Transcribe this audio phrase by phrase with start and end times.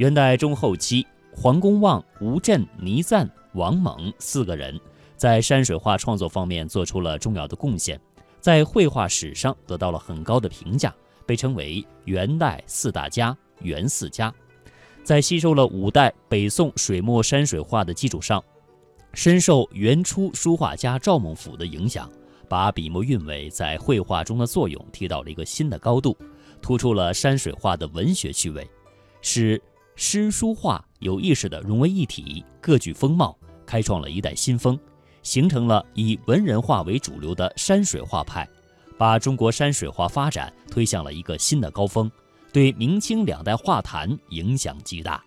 [0.00, 4.80] 元代中后期，黄公望、吴镇、倪瓒、王猛四个人
[5.14, 8.00] 在山水画创作方面做出了重要的贡献，
[8.40, 10.90] 在绘画史上得到了很高的评价，
[11.26, 14.32] 被称为元代四大家、元四家。
[15.04, 18.42] 在吸收了五代、北宋水墨山水画的基础上，
[19.12, 22.10] 深受元初书画家赵孟頫的影响，
[22.48, 26.16] 把笔墨韵味在绘画中的作用提到了一个新的高度，
[26.62, 28.66] 突出了山水画的文学趣味，
[29.20, 29.60] 使。
[30.02, 33.36] 诗书画有意识地融为一体，各具风貌，
[33.66, 34.76] 开创了一代新风，
[35.22, 38.48] 形成了以文人画为主流的山水画派，
[38.96, 42.10] 把中国山水画发展推向了一个新的高峰，
[42.50, 45.22] 对明清两代画坛影响极大。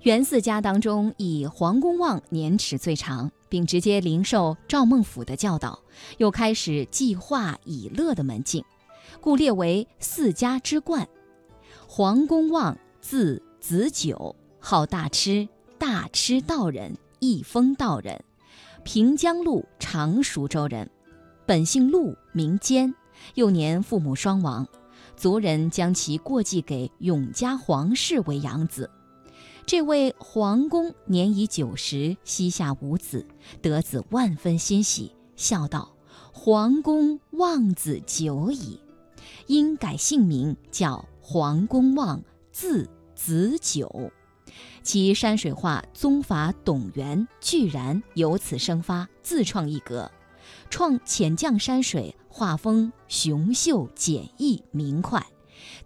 [0.00, 5.78] 元四家当中，以黄公望年齿最长，并直接领受赵孟頫的教导，
[6.18, 8.64] 又开始计画以乐的门径，
[9.20, 11.08] 故列为四家之冠。
[11.86, 13.40] 黄公望字。
[13.62, 15.48] 子久，号大痴，
[15.78, 18.20] 大痴道人，义丰道人，
[18.82, 20.90] 平江路常熟州人，
[21.46, 22.92] 本姓陆，名坚。
[23.36, 24.66] 幼年父母双亡，
[25.14, 28.90] 族人将其过继给永嘉皇室为养子。
[29.64, 33.24] 这位皇公年已九十，膝下无子，
[33.62, 35.94] 得子万分欣喜，笑道
[36.34, 38.80] ：“皇公望子久矣。”
[39.46, 42.90] 因改姓名，叫黄公望，字。
[43.14, 44.10] 子九，
[44.82, 50.10] 其山水画宗法董源居然由此生发，自创一格，
[50.70, 55.24] 创浅绛山水画风雄秀简易明快，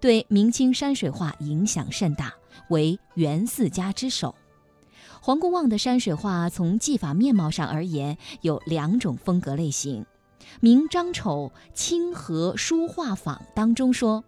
[0.00, 2.32] 对明清山水画影响甚大，
[2.70, 4.34] 为元四家之首。
[5.20, 10.02] 黄公望的山水画从技法面貌上而言有两种风格类型，
[10.60, 14.22] 《明张丑清河书画坊》当中说，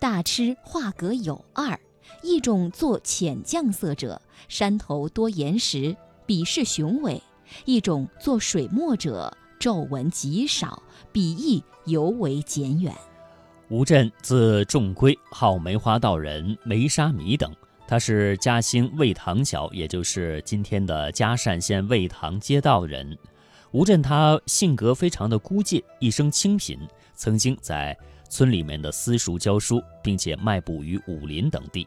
[0.00, 1.78] 大痴画格有二。
[2.22, 7.20] 一种做浅绛色者，山头多岩石，笔势雄伟；
[7.64, 12.94] 一种做水墨者，皱纹极少，笔意尤为简远。
[13.68, 17.50] 吴镇字仲圭，号梅花道人、梅沙弥等。
[17.88, 23.16] 他是嘉兴魏塘桥，也就是今天的嘉善县魏塘街道人。
[23.70, 26.78] 吴镇他性格非常的孤寂，一生清贫，
[27.14, 27.96] 曾经在
[28.32, 31.86] 村里面的私塾教书，并且卖布于武林等地。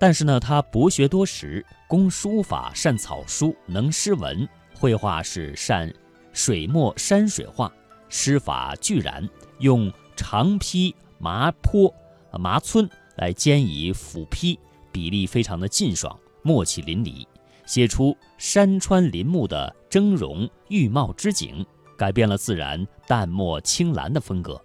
[0.00, 5.94] 但是呢，他博学多识，工书法，善草书，能诗文，绘画是善
[6.32, 7.72] 水墨山水画，
[8.08, 9.28] 诗法俱然，
[9.60, 11.94] 用长批麻坡、
[12.32, 14.58] 麻皴来兼以斧劈，
[14.90, 17.24] 比例非常的劲爽，墨气淋漓，
[17.64, 21.64] 写出山川林木的峥嵘郁茂之景，
[21.96, 24.60] 改变了自然淡墨青蓝的风格。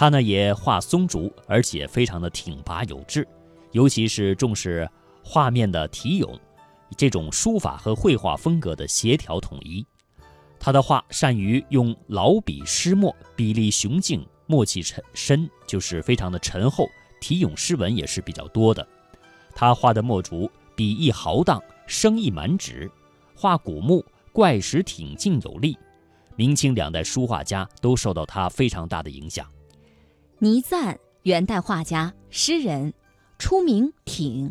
[0.00, 3.28] 他呢也画松竹，而且非常的挺拔有致。
[3.72, 4.90] 尤其是重视
[5.22, 6.40] 画面的题咏，
[6.96, 9.86] 这种书法和绘画风格的协调统一。
[10.58, 16.88] 他的画善于用老笔湿墨，笔力雄劲，墨气沉深，就是非常的沉厚。
[17.20, 18.88] 题咏诗文也是比较多的。
[19.54, 22.90] 他画的墨竹笔意豪荡，生意满纸，
[23.36, 24.02] 画古木
[24.32, 25.76] 怪石挺劲有力。
[26.36, 29.46] 明清两代书画家都受到他非常大的影响。
[30.42, 32.94] 倪瓒，元代画家、诗人。
[33.38, 34.50] 初名挺，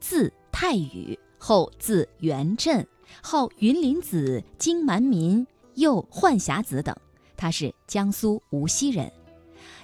[0.00, 2.86] 字太宇，后字元振，
[3.20, 6.94] 号云林子、金蛮民、又浣霞子等。
[7.36, 9.12] 他是江苏无锡人。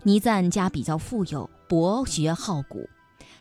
[0.04, 2.88] 倪瓒家比较富有，博学好古，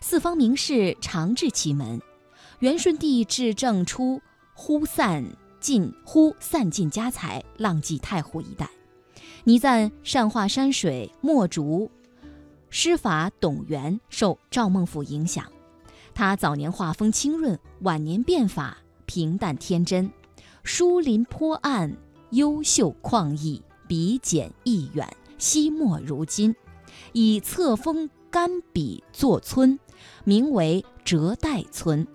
[0.01, 2.01] 四方名士常至其门。
[2.59, 4.19] 元顺帝至正初，
[4.55, 5.23] 忽散
[5.59, 8.67] 尽忽散尽家财，浪迹太湖一带。
[9.45, 11.91] 倪瓒善画山水、墨竹。
[12.69, 15.45] 诗法董源受赵孟頫影响，
[16.13, 20.09] 他早年画风清润，晚年变法平淡天真，
[20.63, 21.95] 疏林坡岸，
[22.31, 26.55] 优秀旷逸，笔简意远，惜墨如金，
[27.11, 29.77] 以册封干笔作村，
[30.23, 32.07] 名为折带村，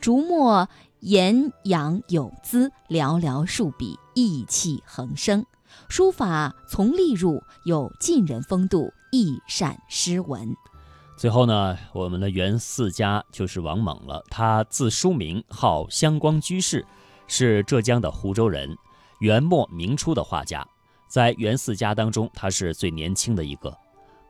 [0.00, 5.46] 竹墨严养有姿，寥寥数笔，意气横生。
[5.88, 10.54] 书法从隶入，有晋人风度，亦善诗文。
[11.16, 14.22] 最后呢，我们的元四家就是王猛了。
[14.28, 16.84] 他字叔明，号香光居士，
[17.26, 18.76] 是浙江的湖州人，
[19.20, 20.66] 元末明初的画家。
[21.08, 23.74] 在元四家当中，他是最年轻的一个。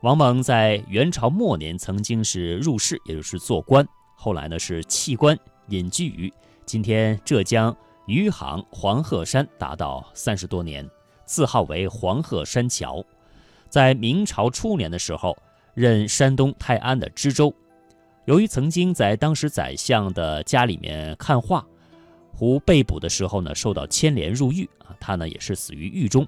[0.03, 3.85] 王猛在元朝末年曾经是入仕，也就是做官，
[4.15, 5.37] 后来呢是弃官，
[5.69, 6.31] 隐居于
[6.65, 7.75] 今天浙江
[8.05, 10.87] 余杭黄鹤山，达到三十多年。
[11.27, 13.03] 字号为黄鹤山桥，
[13.69, 15.37] 在明朝初年的时候，
[15.75, 17.53] 任山东泰安的知州。
[18.25, 21.63] 由于曾经在当时宰相的家里面看画，
[22.33, 26.25] 胡被捕的时候呢，受到牵连入狱啊，他呢也是死于狱中。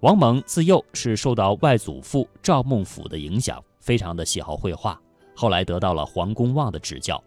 [0.00, 5.00] 王蒙自幼是受到外祖父赵孟俯的影响，非常的喜好绘画，
[5.34, 7.22] 后来得到了黄公望的指教，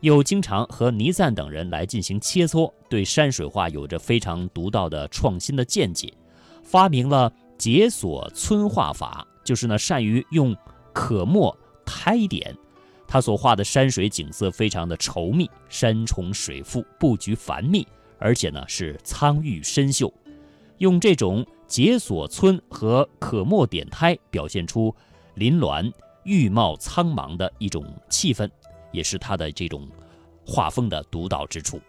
[0.00, 6.12] 又经常和倪瓒等人来进行切磋，对山水画有着非常独到的创新的见解，
[6.68, 10.54] 发明了解锁皴画法，就是呢善于用
[10.92, 11.56] 可墨
[11.86, 12.54] 胎点。
[13.06, 17.88] 他所画的山水景色非常的稠密，山重水复，布局繁密，
[18.18, 20.12] 而且呢是苍郁深秀，
[20.76, 24.94] 用这种解锁皴和可墨点胎，表现出
[25.36, 25.90] 林峦
[26.24, 28.46] 郁茂苍茫的一种气氛，
[28.92, 29.88] 也是他的这种
[30.44, 31.80] 画风的独到之处。